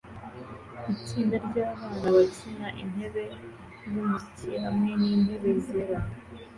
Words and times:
Itsinda 0.93 1.35
ryabana 1.47 2.07
bakina 2.15 2.67
intebe 2.81 3.23
zumuziki 3.89 4.49
hamwe 4.63 4.91
nintebe 5.01 5.49
zera 5.65 5.97